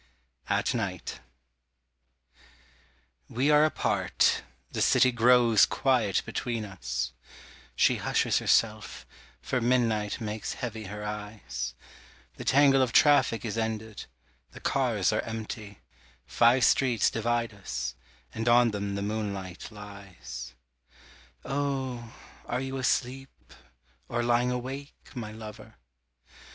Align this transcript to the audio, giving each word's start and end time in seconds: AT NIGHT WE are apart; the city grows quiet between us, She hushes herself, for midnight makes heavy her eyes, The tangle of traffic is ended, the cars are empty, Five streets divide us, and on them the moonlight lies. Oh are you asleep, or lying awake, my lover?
AT 0.49 0.73
NIGHT 0.73 1.19
WE 3.29 3.51
are 3.51 3.65
apart; 3.65 4.41
the 4.71 4.81
city 4.81 5.11
grows 5.11 5.67
quiet 5.67 6.23
between 6.25 6.65
us, 6.65 7.13
She 7.75 7.97
hushes 7.97 8.39
herself, 8.39 9.05
for 9.43 9.61
midnight 9.61 10.19
makes 10.19 10.53
heavy 10.53 10.85
her 10.85 11.05
eyes, 11.05 11.75
The 12.37 12.43
tangle 12.43 12.81
of 12.81 12.91
traffic 12.91 13.45
is 13.45 13.59
ended, 13.59 14.07
the 14.53 14.59
cars 14.59 15.13
are 15.13 15.21
empty, 15.21 15.81
Five 16.25 16.63
streets 16.63 17.11
divide 17.11 17.53
us, 17.53 17.93
and 18.33 18.49
on 18.49 18.71
them 18.71 18.95
the 18.95 19.03
moonlight 19.03 19.67
lies. 19.69 20.55
Oh 21.45 22.11
are 22.47 22.59
you 22.59 22.77
asleep, 22.77 23.53
or 24.09 24.23
lying 24.23 24.49
awake, 24.49 24.95
my 25.13 25.31
lover? 25.31 25.75